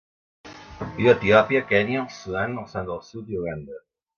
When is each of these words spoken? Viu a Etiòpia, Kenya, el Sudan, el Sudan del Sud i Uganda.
Viu 0.95 1.09
a 1.11 1.13
Etiòpia, 1.17 1.61
Kenya, 1.73 1.99
el 2.07 2.09
Sudan, 2.17 2.59
el 2.63 2.69
Sudan 2.73 2.91
del 2.91 3.07
Sud 3.11 3.31
i 3.37 3.41
Uganda. 3.45 3.83